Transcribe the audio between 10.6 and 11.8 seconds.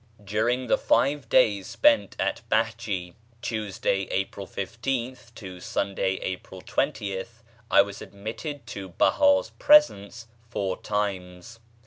times.